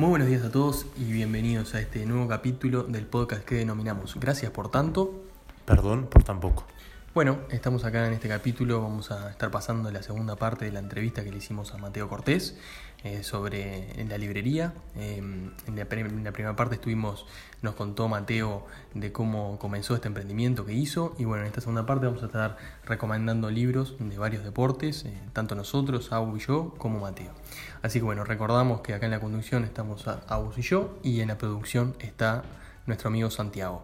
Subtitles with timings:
[0.00, 4.14] Muy buenos días a todos y bienvenidos a este nuevo capítulo del podcast que denominamos
[4.18, 5.12] Gracias por tanto.
[5.66, 6.64] Perdón por tan poco.
[7.12, 10.78] Bueno, estamos acá en este capítulo, vamos a estar pasando la segunda parte de la
[10.78, 12.56] entrevista que le hicimos a Mateo Cortés
[13.02, 14.74] eh, sobre la librería.
[14.94, 17.26] Em, en, la, primera parte estuvimos,
[17.62, 21.84] nos contó Mateo de cómo comenzó este emprendimiento que hizo y bueno, en esta segunda
[21.84, 22.56] parte vamos a estar
[22.86, 27.32] recomendando libros de varios deportes, eh, tanto nosotros, Agus y yo, como Mateo.
[27.82, 31.26] Así que bueno, recordamos que acá en la conducción estamos Agus y yo y en
[31.26, 32.44] la producción está
[32.90, 33.82] nuestro amigo Santiago.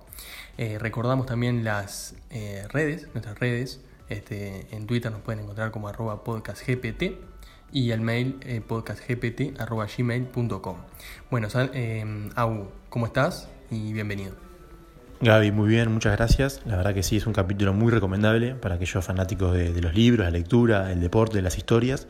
[0.58, 3.80] Eh, recordamos también las eh, redes, nuestras redes.
[4.08, 7.02] Este, en Twitter nos pueden encontrar como arroba podcastgpt
[7.72, 10.76] y el mail eh, podcastgpt.gmail.com.
[11.30, 13.48] Bueno, eh, Au, ¿cómo estás?
[13.70, 14.45] Y bienvenido.
[15.18, 16.60] Gaby, muy bien, muchas gracias.
[16.66, 20.26] La verdad que sí, es un capítulo muy recomendable para aquellos fanáticos de, los libros,
[20.26, 22.06] la lectura, el deporte, las historias.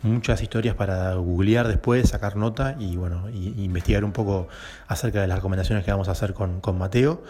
[0.00, 4.48] Muchas historias para googlear después, sacar nota y bueno, investigar un poco
[4.86, 7.22] acerca de las recomendaciones que vamos a hacer con, con Mateo.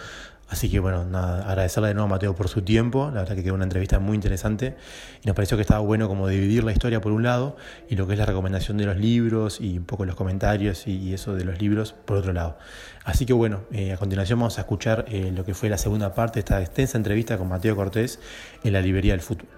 [0.49, 3.43] Así que bueno, nada, agradecerle de nuevo a Mateo por su tiempo, la verdad que
[3.43, 4.77] quedó una entrevista muy interesante
[5.23, 7.57] y nos pareció que estaba bueno como dividir la historia por un lado
[7.91, 11.13] y lo que es la recomendación de los libros y un poco los comentarios y,
[11.13, 12.59] eso de los libros por otro lado.
[13.05, 16.15] Así que bueno, eh, a continuación vamos a escuchar eh, lo que fue la segunda
[16.15, 18.19] parte de esta extensa entrevista con Mateo Cortés
[18.65, 19.58] en la librería del fútbol.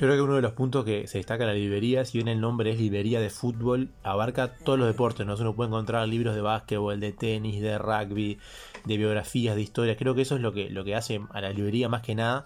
[0.00, 2.28] Yo creo que uno de los puntos que se destaca en la librería, si bien
[2.28, 5.26] el nombre es librería de fútbol, abarca todos los deportes.
[5.26, 5.34] ¿no?
[5.34, 8.38] Uno puede encontrar libros de básquetbol, de tenis, de rugby,
[8.84, 9.96] de biografías, de historias.
[9.96, 12.44] Creo que eso es lo que, lo que hace a la librería más que nada.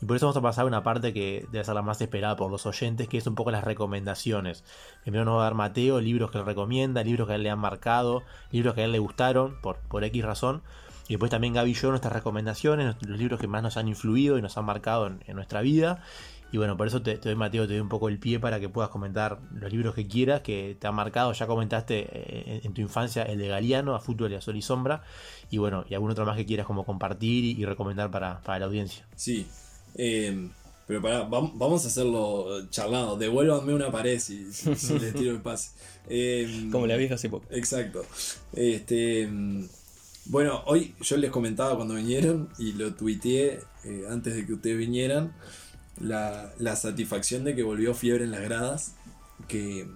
[0.00, 2.34] Y por eso vamos a pasar a una parte que debe ser la más esperada
[2.34, 4.64] por los oyentes, que es un poco las recomendaciones.
[5.02, 7.50] Primero nos va a dar Mateo libros que él recomienda, libros que a él le
[7.50, 10.62] han marcado, libros que a él le gustaron por, por X razón.
[11.08, 14.38] Y después también Gaby y yo nuestras recomendaciones, los libros que más nos han influido
[14.38, 16.02] y nos han marcado en, en nuestra vida.
[16.52, 18.68] Y bueno, por eso te, doy, Mateo, te doy un poco el pie para que
[18.68, 21.32] puedas comentar los libros que quieras, que te han marcado.
[21.32, 24.62] Ya comentaste eh, en, tu infancia el de Galeano, a Fútbol y a Sol y
[24.62, 25.02] Sombra.
[25.50, 29.04] Y bueno, y algún otro más que quieras como compartir y, recomendar para, la audiencia.
[29.16, 29.46] Sí,
[29.96, 30.48] eh,
[30.86, 33.16] pero para, vamos a hacerlo charlado.
[33.16, 35.70] Devuélvanme una pared si, si, les tiro el pase.
[36.08, 37.46] Eh, como la vieja hace poco.
[37.50, 38.06] Exacto.
[38.52, 39.28] Este.
[40.28, 43.60] Bueno, hoy yo les comentaba cuando vinieron y lo tuiteé
[44.10, 45.32] antes de que ustedes vinieran
[46.00, 48.94] la, satisfacción de que volvió fiebre en las gradas.
[49.46, 49.86] Que,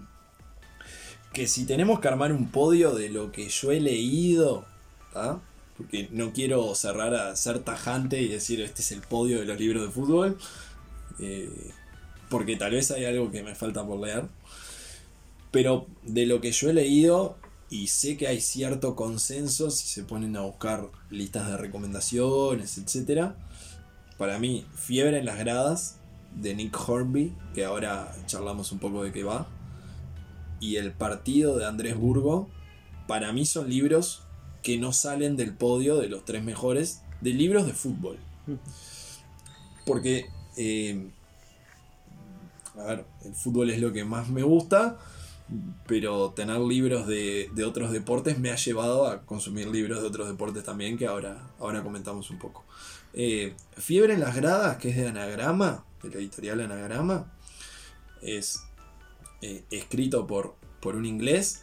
[1.33, 4.65] que si tenemos que armar un podio de lo que yo he leído,
[5.77, 9.59] porque no quiero cerrar a ser tajante y decir este es el podio de los
[9.59, 10.39] libros de fútbol,
[11.19, 11.73] eh,
[12.29, 14.27] porque tal vez hay algo que me falta por leer,
[15.51, 17.37] pero de lo que yo he leído,
[17.71, 23.37] y sé que hay cierto consenso si se ponen a buscar listas de recomendaciones, etcétera
[24.21, 25.97] para mí, Fiebre en las gradas
[26.37, 29.49] de Nick Hornby, que ahora charlamos un poco de qué va,
[30.61, 32.51] y El partido de Andrés Burgo,
[33.09, 34.25] para mí son libros
[34.63, 38.19] que no salen del podio de los tres mejores de libros de fútbol.
[39.87, 40.27] Porque,
[40.59, 41.09] eh,
[42.77, 44.99] a ver, el fútbol es lo que más me gusta,
[45.87, 50.65] pero tener libros de, otros deportes me ha llevado a consumir libros de otros deportes
[50.65, 52.65] también, que ahora, ahora comentamos un poco.
[53.13, 57.33] Eh, Fiebre en las gradas, que es de Anagrama, de la editorial Anagrama,
[58.23, 58.63] es
[59.43, 61.63] eh, escrito por, por un inglés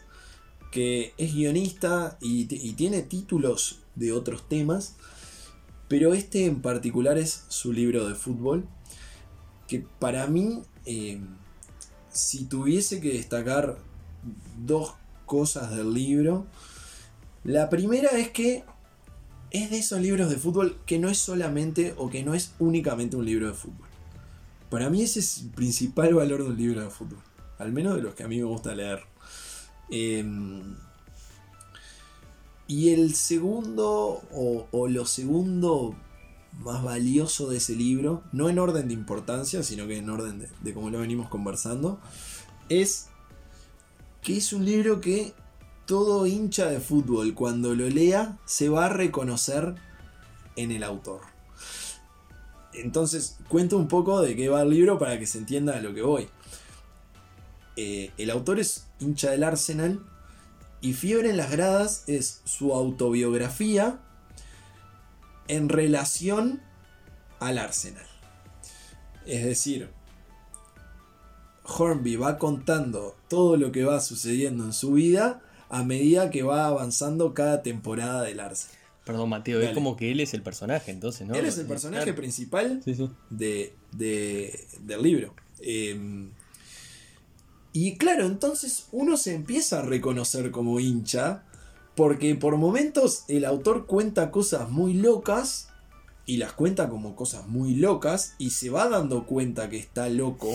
[0.72, 4.96] que es guionista y, tiene títulos de otros temas,
[5.88, 8.68] pero este en particular es su libro de fútbol,
[9.68, 11.20] que para mí, eh,
[12.18, 13.78] si tuviese que destacar
[14.66, 14.94] dos
[15.26, 16.46] cosas del libro,
[17.44, 18.64] la primera es que
[19.52, 23.16] es de esos libros de fútbol que no es solamente o que no es únicamente
[23.16, 23.88] un libro de fútbol.
[24.70, 27.22] Para mí ese es el principal valor de un libro de fútbol.
[27.58, 29.02] Al menos de los que a mí me gusta leer.
[29.90, 30.76] Em,
[32.68, 35.96] y el segundo, o, lo segundo
[36.60, 40.50] más valioso de ese libro, no en orden de importancia, sino que en orden de,
[40.62, 42.00] de cómo lo venimos conversando,
[42.70, 43.08] es
[44.22, 45.34] que es un libro que
[45.86, 49.76] todo hincha de fútbol cuando lo lea se va a reconocer
[50.56, 51.22] en el autor.
[52.74, 55.94] Entonces, cuento un poco de qué va el libro para que se entienda a lo
[55.94, 56.28] que voy.
[57.76, 60.02] Eh, el autor es hincha del Arsenal
[60.82, 64.00] y Fiebre en las gradas es su autobiografía
[65.48, 66.62] en relación
[67.40, 68.06] al Arsenal.
[69.26, 69.90] Es decir,
[71.64, 76.68] Hornby va contando todo lo que va sucediendo en su vida a medida que va
[76.68, 78.78] avanzando cada temporada del Arsenal.
[79.06, 81.34] Perdón, Mateo, es como que él es el personaje, entonces, ¿no?
[81.36, 82.82] Él es el personaje principal
[83.30, 85.34] De, del libro.
[85.62, 86.32] Em,
[87.72, 91.44] Y claro, entonces uno se empieza a reconocer como hincha,
[91.98, 95.70] porque por momentos el autor cuenta cosas muy locas,
[96.28, 100.54] y las cuenta como cosas muy locas, y se va dando cuenta que está loco.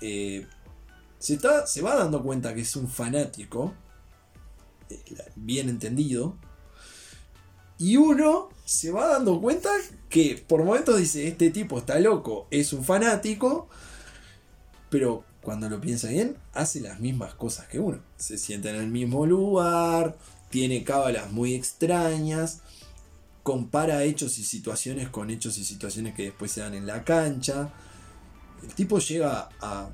[0.00, 0.48] Eh,
[1.20, 3.74] se, está, se va dando cuenta que es un fanático,
[4.90, 5.00] eh,
[5.36, 6.36] bien entendido,
[7.78, 9.70] y uno se va dando cuenta
[10.08, 13.68] que por momentos dice, este tipo está loco, es un fanático,
[14.90, 17.98] pero cuando lo piensa bien, hace las mismas cosas que uno.
[18.16, 20.16] Se sienta en el mismo lugar,
[20.50, 22.60] tiene cábalas muy extrañas,
[23.42, 27.70] compara hechos y situaciones con hechos y situaciones que después se dan en la cancha.
[28.62, 29.90] El tipo llega a,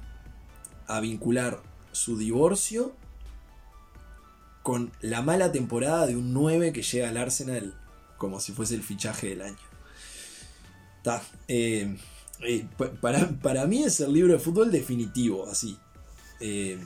[1.00, 1.62] vincular
[1.93, 2.95] su divorcio
[4.62, 7.75] con la mala temporada de un 9 que llega al Arsenal
[8.19, 9.56] como si fuese el fichaje del año.
[11.47, 11.97] Eh,
[12.43, 12.67] eh,
[13.00, 15.79] para, mí es el libro de fútbol definitivo, así.
[16.40, 16.79] Eh,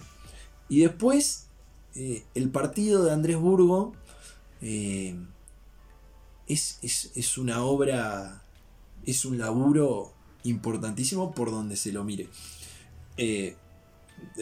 [0.68, 1.48] y después,
[1.94, 3.92] el partido de Andrés Burgo
[4.60, 5.18] es,
[6.82, 8.42] es, una obra,
[9.04, 10.14] es un laburo
[10.44, 12.28] importantísimo por donde se lo mire.
[13.16, 13.56] de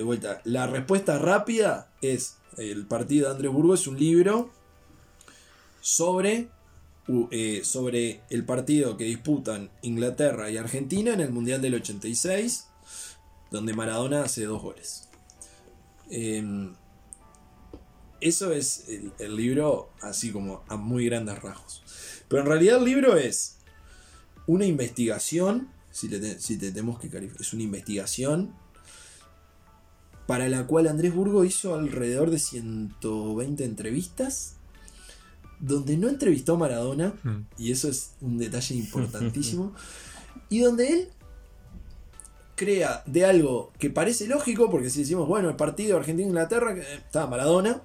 [0.04, 4.50] vuelta, la respuesta rápida es, el partido de Andrés Burgo es un libro
[5.80, 6.48] sobre
[7.30, 12.66] eh, sobre el partido que disputan Inglaterra y Argentina en el Mundial del 86,
[13.50, 15.08] donde Maradona hace dos goles.
[16.08, 16.74] Em,
[18.20, 18.84] eso es
[19.18, 21.82] el, libro así como a muy grandes rasgos.
[22.28, 23.58] Pero en realidad el libro es
[24.46, 26.08] una investigación, si,
[26.38, 27.08] si te tenemos que
[27.40, 28.54] es una investigación
[30.28, 34.59] para la cual Andrés Burgo hizo alrededor de 120 entrevistas
[35.60, 37.46] donde no entrevistó a Maradona, hmm.
[37.58, 39.74] y eso es un detalle importantísimo,
[40.48, 41.08] y donde él
[42.56, 47.82] crea de algo que parece lógico, porque si decimos, bueno, el partido Argentina-Inglaterra, está Maradona,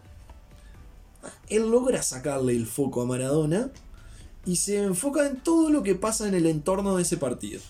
[1.50, 3.72] él logra sacarle el foco a Maradona
[4.45, 7.62] y se enfoca en todo lo que pasa en el entorno de ese partido,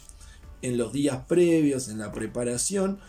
[0.61, 2.99] en los días previos, en la preparación,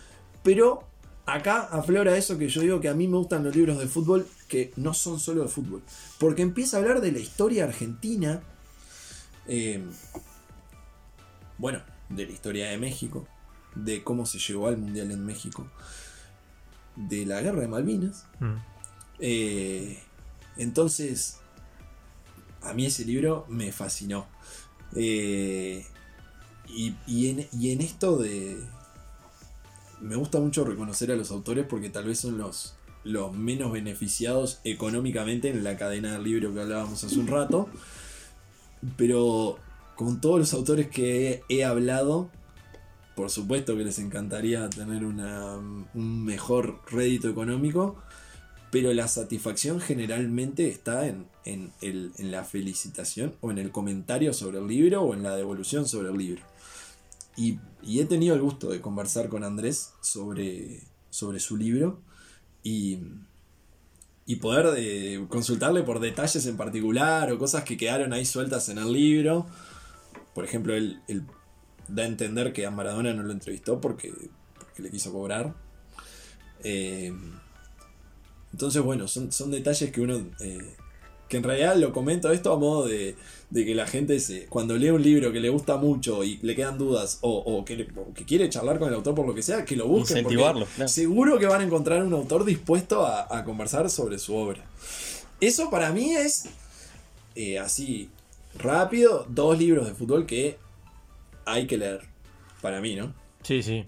[0.43, 0.86] pero
[1.27, 4.27] acá aflora eso que yo digo que a mí me gustan los libros de fútbol
[4.49, 5.83] que no son solo de fútbol.
[6.19, 8.43] Porque empieza a hablar de la historia argentina.
[9.49, 9.85] Eh,
[11.59, 13.27] bueno, de la historia de México.
[13.75, 15.69] De cómo se llegó al Mundial en México.
[16.95, 18.27] De la guerra de Malvinas.
[18.39, 18.55] Mm.
[19.19, 20.03] Eh,
[20.57, 21.39] entonces,
[22.63, 24.27] a mí ese libro me fascinó.
[24.95, 25.85] Eh,
[26.69, 28.59] y en esto de,
[30.01, 32.75] me gusta mucho reconocer a los autores porque tal vez son los,
[33.35, 37.69] menos beneficiados económicamente en la cadena del libro que hablábamos hace un rato.
[38.97, 39.59] Pero
[39.97, 42.31] con todos los autores que he, hablado,
[43.15, 47.97] por supuesto que les encantaría tener una, un mejor rédito económico,
[48.71, 54.67] pero la satisfacción generalmente está en, en, la felicitación o en el comentario sobre el
[54.67, 56.43] libro o en la devolución sobre el libro.
[57.37, 62.01] Y, he tenido el gusto de conversar con Andrés sobre, sobre su libro
[62.65, 62.99] y,
[64.27, 68.79] y poder de, consultarle por detalles en particular o cosas que quedaron ahí sueltas en
[68.79, 69.47] el libro.
[70.35, 71.01] Por ejemplo, él,
[71.89, 74.13] da a entender que a Maradona no lo entrevistó porque,
[74.79, 75.55] le quiso cobrar.
[76.65, 77.15] Eh,
[78.53, 80.77] entonces, bueno, son, son detalles que uno eh,
[81.29, 83.17] que en realidad lo comento esto a modo de,
[83.53, 86.79] que la gente se, cuando lee un libro que le gusta mucho y le quedan
[86.79, 87.87] dudas o, que,
[88.27, 90.19] quiere charlar con el autor por lo que sea, que lo busquen.
[90.19, 90.67] Incentivarlo.
[90.87, 94.65] Seguro que van a encontrar un autor dispuesto a, conversar sobre su obra.
[95.41, 96.47] Eso para mí es
[97.35, 98.09] eh, así,
[98.59, 100.57] rápido, dos libros de fútbol que
[101.45, 102.01] hay que leer.
[102.63, 103.13] Para mí, ¿no?
[103.43, 103.85] Sí, sí.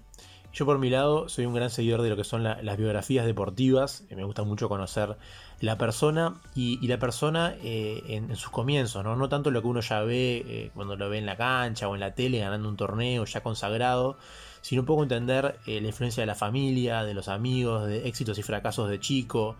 [0.52, 4.04] Yo por mi lado soy un gran seguidor de lo que son las biografías deportivas.
[4.10, 5.16] Me gusta mucho conocer
[5.60, 9.28] la persona y, la persona eh, en, sus comienzos, ¿no?
[9.28, 12.00] tanto lo que uno ya ve eh, cuando lo ve en la cancha o en
[12.00, 14.16] la tele ganando un torneo ya consagrado,
[14.62, 18.38] sino un poco entender eh, la influencia de la familia, de los amigos, de éxitos
[18.38, 19.56] y fracasos de chico,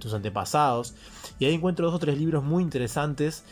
[0.00, 0.94] tus antepasados.
[1.38, 3.44] Y ahí encuentro dos o tres libros muy interesantes.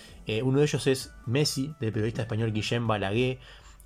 [0.42, 3.38] uno de ellos es Messi, del periodista español Guillem Balaguer,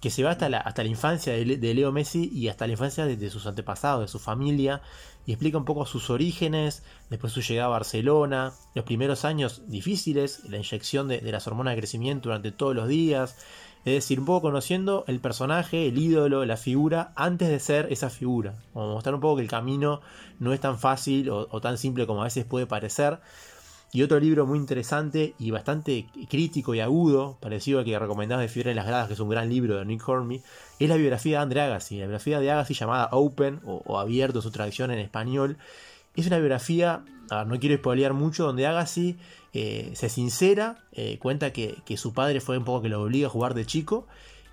[0.03, 1.45] que se va hasta la, hasta la infancia de,
[1.75, 4.83] Leo Messi y hasta la infancia de, de sus antepasados, de su familia,
[5.27, 10.43] y explica un poco sus orígenes, después su llegada a Barcelona, los primeros años difíciles,
[10.49, 13.37] la inyección de, las hormonas de crecimiento durante todos los días,
[13.85, 18.11] es decir, un poco conociendo el personaje, el ídolo, la figura, antes de ser esa
[18.11, 18.55] figura.
[18.73, 20.01] Como mostrar un poco que el camino
[20.39, 23.21] no es tan fácil o, tan simple como a veces puede parecer.
[23.95, 28.49] Y otro libro muy interesante y bastante crítico y agudo, parecido al que recomendaba de
[28.49, 30.41] Fiebre en las Gradas, que es un gran libro de Nick Hornby,
[30.79, 31.97] es la biografía de Andre Agassi.
[31.97, 35.59] La biografía de Agassi llamada Open o, Abierto, su traducción en español.
[36.17, 37.05] Es una biografía,
[37.47, 39.19] no quiero spoilear mucho, donde Agassi
[39.53, 43.27] eh, se sincera, eh, cuenta que, que, su padre fue un poco que lo obliga
[43.27, 44.07] a jugar de chico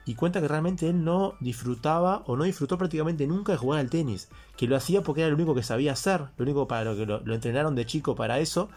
[0.03, 3.89] y cuenta que realmente él no disfrutaba o no disfrutó prácticamente nunca de jugar al
[3.89, 4.27] tenis,
[4.57, 7.05] que lo hacía porque era lo único que sabía hacer, lo único para lo que
[7.05, 8.69] lo entrenaron de chico para eso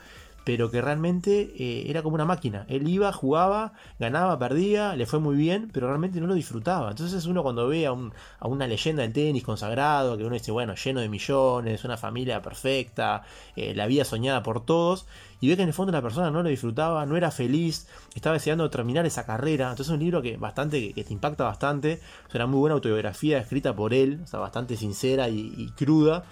[0.45, 2.65] pero que realmente eh, era como una máquina.
[2.69, 6.91] Él iba, jugaba, ganaba, perdía, le fue muy bien, pero realmente no lo disfrutaba.
[6.91, 10.51] Entonces uno cuando ve a, un, a una leyenda del tenis consagrado, que uno dice,
[10.51, 13.23] bueno, lleno de millones, una familia perfecta,
[13.57, 15.07] eh, la vida soñada por todos,
[15.41, 18.35] y ve que en el fondo la persona no lo disfrutaba, no era feliz, estaba
[18.35, 19.71] deseando terminar esa carrera.
[19.71, 23.39] Entonces es un libro que, bastante, que, te impacta bastante, es una muy buena autobiografía
[23.39, 26.25] escrita por él, o sea, bastante sincera y cruda.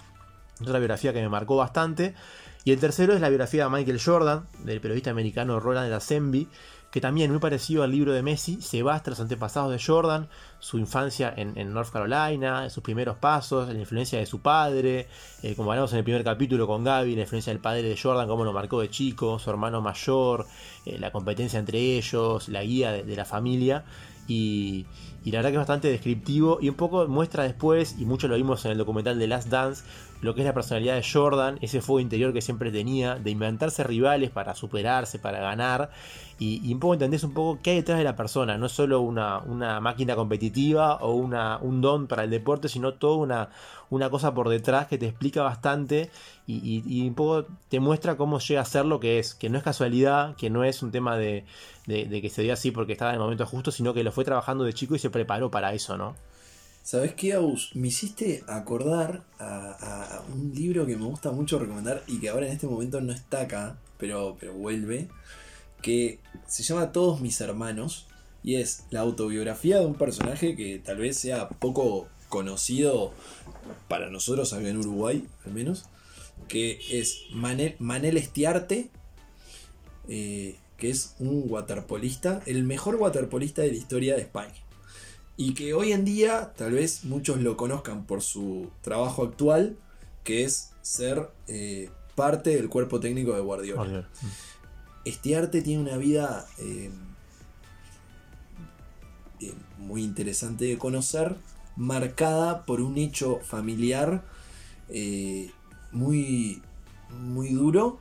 [0.61, 2.13] Es una biografía que me marcó bastante.
[2.63, 6.47] Y el tercero es la biografía de Michael Jordan, del periodista americano Roland Lazenby,
[6.91, 10.27] que también, muy parecido al libro de Messi, se basa los antepasados de Jordan,
[10.59, 15.07] su infancia en, North Carolina, sus primeros pasos, la influencia de su padre,
[15.41, 18.27] eh, como hablamos en el primer capítulo con Gaby, la influencia del padre de Jordan,
[18.27, 20.45] cómo lo marcó de chico, su hermano mayor,
[20.85, 23.85] eh, la competencia entre ellos, la guía de, la familia.
[24.27, 24.85] Y,
[25.23, 28.35] y, la verdad que es bastante descriptivo y un poco muestra después, y mucho lo
[28.35, 29.83] vimos en el documental de Last Dance,
[30.21, 33.83] lo que es la personalidad de Jordan, ese fuego interior que siempre tenía, de inventarse
[33.83, 35.89] rivales para superarse, para ganar,
[36.37, 39.39] y, un poco entendés un poco qué hay detrás de la persona, no solo una,
[39.39, 43.49] una máquina competitiva o una, un don para el deporte, sino toda una,
[43.89, 46.09] una cosa por detrás que te explica bastante
[46.47, 49.63] y, un poco te muestra cómo llega a ser lo que es, que no es
[49.63, 51.45] casualidad, que no es un tema de,
[51.85, 54.25] de que se dio así porque estaba en el momento justo, sino que lo fue
[54.25, 56.15] trabajando de chico y se preparó para eso, ¿no?
[56.83, 57.75] ¿Sabes qué, Aus?
[57.75, 62.53] Me hiciste acordar a, un libro que me gusta mucho recomendar y que ahora en
[62.53, 65.07] este momento no está acá, pero, pero vuelve,
[65.83, 68.07] que se llama Todos mis hermanos
[68.43, 73.13] y es la autobiografía de un personaje que tal vez sea poco conocido
[73.87, 75.85] para nosotros acá en Uruguay, al menos,
[76.47, 78.89] que es Manel, Manel Estiarte,
[80.09, 84.55] eh, que es un waterpolista, el mejor waterpolista de la historia de España
[85.41, 89.75] y que hoy en día tal vez muchos lo conozcan por su trabajo actual,
[90.23, 94.07] que es ser eh, parte del cuerpo técnico de Guardiola.
[95.03, 96.91] Este arte tiene una vida eh,
[99.39, 101.35] eh, muy interesante de conocer,
[101.75, 104.23] marcada por un hecho familiar
[105.91, 106.61] muy,
[107.19, 107.99] muy duro,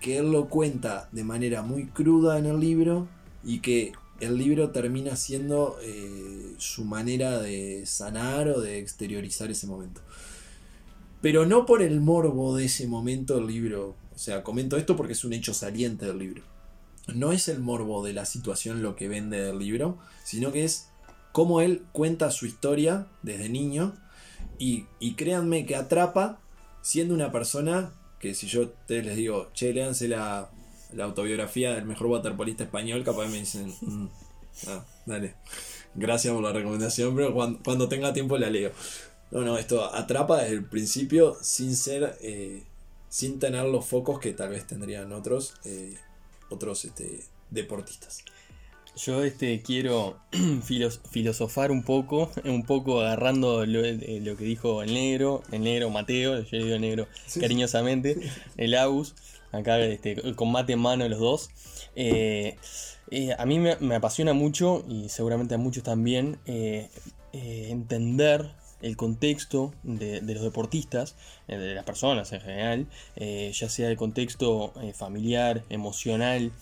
[0.00, 3.06] que él lo cuenta de manera muy cruda en el libro
[3.44, 9.66] y que el libro termina siendo eh, su manera de sanar o de exteriorizar ese
[9.66, 10.00] momento.
[11.20, 15.12] Pero no por el morbo de ese momento el libro, o sea, comento esto porque
[15.12, 16.42] es un hecho saliente del libro.
[17.14, 20.88] No es el morbo de la situación lo que vende del libro, sino que es
[21.32, 23.94] cómo él cuenta su historia desde niño
[24.58, 24.86] y,
[25.16, 26.38] créanme que atrapa
[26.82, 30.08] siendo una persona que si yo te les digo, che, léanse
[30.92, 34.08] la autobiografía del mejor waterpolista español, capaz me dicen, mm,
[34.68, 35.34] ah, dale,
[35.94, 38.72] gracias por la recomendación, pero cuando, tenga tiempo la leo.
[39.30, 42.64] No, no, esto atrapa desde el principio sin ser, eh,
[43.08, 45.96] sin tener los focos que tal vez tendrían otros, eh,
[46.48, 48.24] otros este, deportistas.
[48.96, 50.18] Yo este quiero
[51.10, 54.00] filosofar un poco, un poco agarrando lo, eh,
[54.36, 57.06] que dijo el negro, el negro Mateo, yo le digo negro
[57.38, 58.16] cariñosamente,
[58.56, 59.14] el Agus
[59.52, 61.50] acá este, con mate en mano los dos.
[61.94, 62.56] Eh,
[63.10, 66.90] eh, a mí me, apasiona mucho, y seguramente a muchos también, eh,
[67.32, 74.72] entender el contexto de, los deportistas, de las personas en general, ya sea el contexto
[74.94, 76.52] familiar, emocional,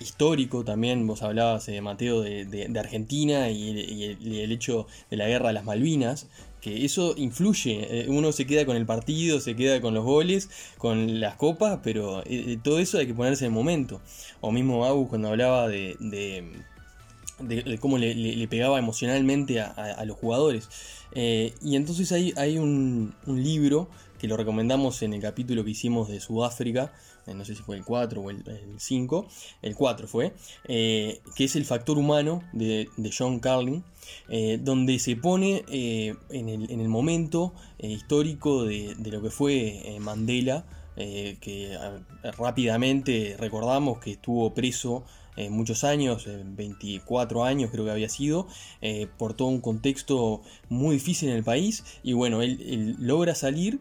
[0.00, 4.04] histórico también, vos hablabas, Mateo, de, Argentina y,
[4.40, 6.26] el, hecho de la guerra de las Malvinas,
[6.60, 7.86] que eso influye.
[7.90, 11.80] Eh, uno se queda con el partido, se queda con los goles, con las copas,
[11.82, 14.00] pero eh, todo eso hay que ponerse en el momento.
[14.40, 16.44] O mismo Agus cuando hablaba de, de,
[17.80, 20.68] cómo le, pegaba emocionalmente a, los jugadores.
[21.12, 26.08] Eh, y entonces hay, hay un, libro que lo recomendamos en el capítulo que hicimos
[26.08, 26.92] de Sudáfrica,
[27.26, 28.42] eh, no sé si fue el 4 o el,
[28.76, 29.28] 5,
[29.62, 30.34] el 4 fue,
[30.66, 33.84] eh, que es el factor humano de, John Carlin,
[34.60, 40.64] donde se pone en el, momento histórico de, lo que fue Mandela,
[40.96, 41.78] que
[42.36, 45.04] rápidamente recordamos que estuvo preso
[45.50, 48.48] muchos años, 24 años creo que había sido,
[49.16, 53.80] por todo un contexto muy difícil en el país, y bueno, él, logra salir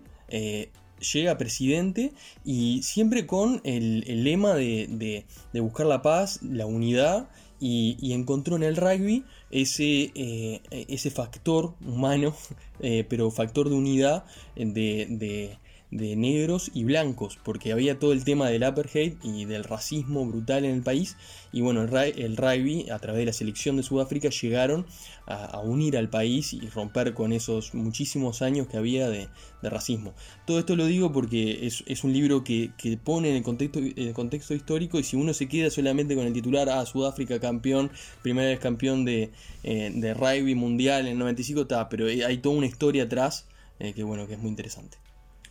[0.99, 8.55] llega presidente y siempre con el, lema de, buscar la paz, la unidad y, encontró
[8.55, 12.35] en el rugby ese, eh, ese factor humano,
[12.79, 15.57] eh, pero factor de unidad de,
[15.91, 20.65] de negros y blancos, porque había todo el tema del apartheid y del racismo brutal
[20.65, 21.15] en el país.
[21.53, 24.85] Y bueno, el, rugby, a través de la selección de Sudáfrica, llegaron
[25.25, 29.29] a, unir al país y romper con esos muchísimos años que había de,
[29.63, 30.13] racismo.
[30.45, 32.71] Todo esto lo digo porque es, un libro que,
[33.03, 36.33] pone en el contexto, el contexto histórico y si uno se queda solamente con el
[36.33, 37.91] titular, ah, Sudáfrica campeón,
[38.21, 39.31] primera vez campeón de,
[39.63, 43.45] eh, de rugby mundial en el 95, está, pero hay toda una historia atrás
[43.79, 44.97] eh, que bueno, que es muy interesante.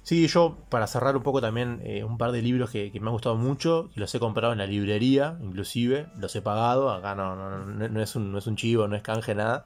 [0.07, 3.13] Sí, yo para cerrar un poco también eh, un par de libros que, me han
[3.13, 7.35] gustado mucho, y los he comprado en la librería, inclusive, los he pagado, acá no,
[7.35, 9.65] no, es, un, no es un chivo, no es canje, nada,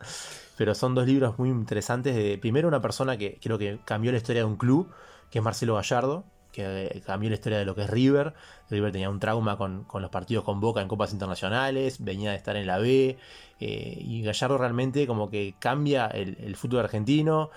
[0.56, 2.16] pero son dos libros muy interesantes.
[2.16, 4.90] De, primero una persona que creo que cambió la historia de un club,
[5.30, 8.32] que es Marcelo Gallardo, que eh, cambió la historia de lo que es River.
[8.70, 12.56] River tenía un trauma con, los partidos con Boca en copas internacionales, venía de estar
[12.56, 13.18] en la B,
[13.60, 17.50] eh, y Gallardo realmente como que cambia el, el fútbol argentino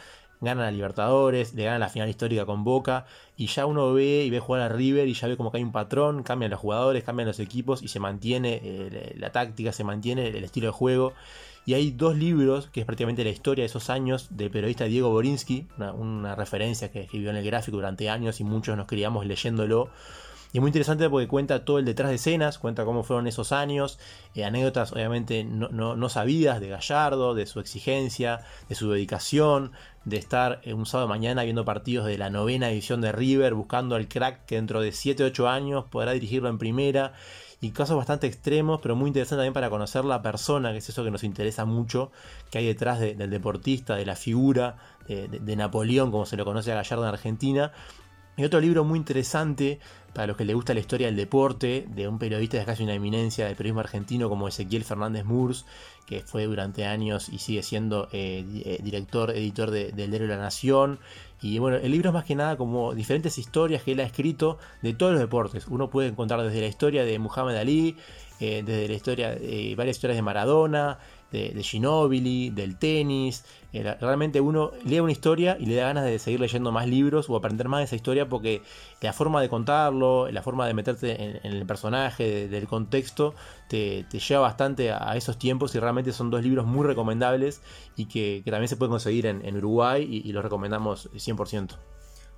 [0.44, 3.06] ganan a Libertadores, le ganan la final histórica con Boca,
[3.38, 5.64] y ya uno ve y ve jugar a River y ya ve como que hay
[5.64, 9.84] un patrón, cambian los jugadores, cambian los equipos y se mantiene eh, la táctica, se
[9.84, 11.14] mantiene el estilo de juego.
[11.66, 15.10] Y hay dos libros, que es prácticamente la historia de esos años, del periodista Diego
[15.10, 15.66] Borinsky,
[15.98, 19.90] una referencia que escribió en el gráfico durante años y muchos nos criamos leyéndolo
[20.54, 23.52] y es muy interesante porque cuenta todo el detrás de escenas, cuenta cómo fueron esos
[23.52, 23.98] años,
[24.36, 29.72] eh, anécdotas obviamente no, no, sabidas de Gallardo, de su exigencia, de su dedicación,
[30.06, 34.08] de estar un sábado mañana viendo partidos de la novena división de River, buscando al
[34.08, 37.14] crack que dentro de 7-8 años podrá dirigirlo en primera.
[37.60, 41.04] Y casos bastante extremos, pero muy interesante también para conocer la persona, que es eso
[41.06, 42.12] que nos interesa mucho,
[42.52, 44.76] que hay detrás del deportista, de la figura,
[45.08, 47.72] de, de Napoleón, como se lo conoce a Gallardo en Argentina.
[48.36, 49.80] Y otro libro muy interesante
[50.14, 52.94] para los que les gusta la historia del deporte, de un periodista de casi una
[52.94, 55.66] eminencia del periodismo argentino como Ezequiel Fernández Murs,
[56.06, 60.42] que fue durante años y sigue siendo eh, eh, director, editor del Diario de la
[60.42, 61.00] Nación.
[61.42, 64.58] Y bueno, el libro es más que nada como diferentes historias que él ha escrito
[64.82, 65.68] de todos los deportes.
[65.68, 67.98] Uno puede encontrar desde la historia de Muhammad Ali,
[68.40, 69.30] eh, desde la historia,
[69.76, 71.00] varias historias de Maradona,
[71.34, 73.44] de, Ginobili, del tenis.
[73.74, 77.36] realmente uno lee una historia y le da ganas de seguir leyendo más libros o
[77.36, 78.62] aprender más de esa historia porque
[79.02, 83.34] la forma de contarlo, la forma de meterte en, el personaje, del contexto,
[83.68, 87.62] te, lleva bastante a, esos tiempos y realmente son dos libros muy recomendables
[87.98, 91.78] y que, también se pueden conseguir en, Uruguay y, y los recomendamos 100%.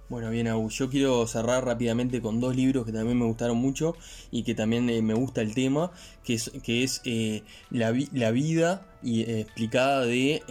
[0.07, 0.77] Bueno, bien, Agus.
[0.77, 3.95] Yo quiero cerrar rápidamente con dos libros que también me gustaron mucho
[4.29, 5.91] y que también eh, me gusta el tema,
[6.23, 7.41] que es, que es eh,
[7.71, 10.43] la, vida y, eh, explicada de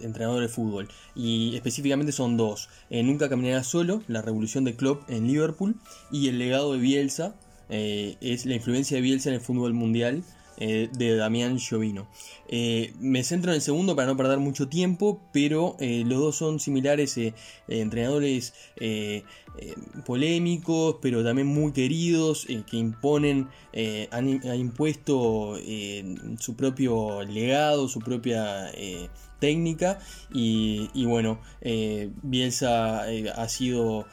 [0.00, 0.88] entrenador de fútbol.
[1.14, 2.70] Y específicamente son dos.
[2.88, 5.76] Nunca caminará solo, la revolución de Klopp en Liverpool
[6.10, 7.34] y el legado de Bielsa,
[7.68, 10.24] es la influencia de Bielsa en el fútbol mundial.
[10.56, 12.06] de Damián Giovino.
[13.00, 17.18] Me centro en el segundo para no perder mucho tiempo, pero los dos son similares,
[17.68, 18.54] entrenadores
[20.04, 23.48] polémicos, pero también muy queridos, que imponen,
[24.10, 25.56] han, impuesto
[26.38, 28.70] su propio legado, su propia
[29.38, 29.98] técnica.
[30.32, 31.38] Y, bueno,
[32.22, 34.06] Bielsa ha sido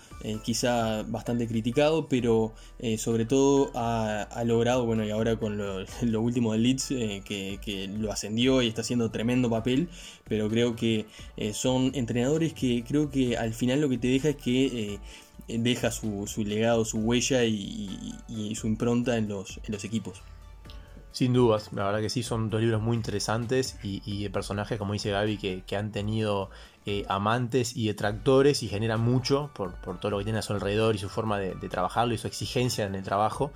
[0.43, 2.53] quizá bastante criticado, pero
[2.97, 5.85] sobre todo ha, logrado, bueno, y ahora con lo,
[6.21, 6.87] último del Leeds,
[7.23, 9.89] que, lo y está haciendo tremendo papel,
[10.27, 11.05] pero creo que
[11.37, 14.99] eh, son entrenadores que creo que al final lo que te deja es que eh,
[15.47, 18.15] deja su, legado, su huella y,
[18.55, 20.21] su impronta en los, en los equipos.
[21.11, 24.93] Sin dudas, la verdad que sí, son dos libros muy interesantes y, de personajes, como
[24.93, 26.49] dice Gaby, que, han tenido
[26.85, 30.95] eh, amantes y detractores y generan mucho por, todo lo que tiene a su alrededor
[30.95, 33.51] y su forma de, de trabajarlo y su exigencia en el trabajo.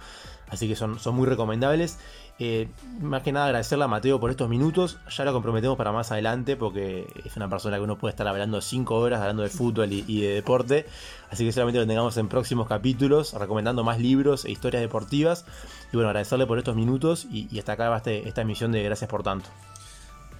[0.49, 1.97] Así que son, son muy recomendables.
[2.37, 2.67] Eh,
[2.99, 4.97] más que nada agradecerle a Mateo por estos minutos.
[5.09, 8.59] Ya lo comprometemos para más adelante porque es una persona que uno puede estar hablando
[8.59, 10.85] 5 horas, hablando de fútbol y, de deporte.
[11.29, 15.45] Así que solamente lo tengamos en próximos capítulos, recomendando más libros e historias deportivas.
[15.93, 19.09] Y bueno, agradecerle por estos minutos y, hasta acá va este, esta emisión de Gracias
[19.09, 19.49] por tanto.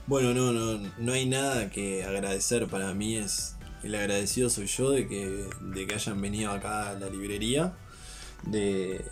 [0.08, 3.15] Bueno, no, no, no hay nada que agradecer para mí.
[3.15, 7.73] Es el agradecido soy yo de que, de que hayan venido acá a la librería.
[8.43, 9.03] De,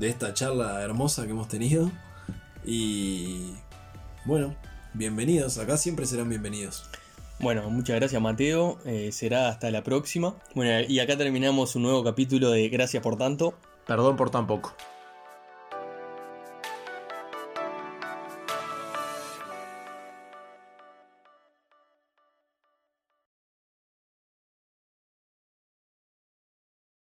[0.00, 1.92] de esta charla hermosa que hemos tenido.
[2.64, 3.52] Y
[4.24, 4.56] bueno,
[4.94, 6.84] bienvenidos, acá siempre serán bienvenidos.
[7.38, 10.34] Bueno, muchas gracias Mateo, eh, será hasta la próxima.
[10.54, 13.54] Bueno, y acá terminamos un nuevo capítulo de Gracias por tanto.
[13.86, 14.74] Perdón por tan poco.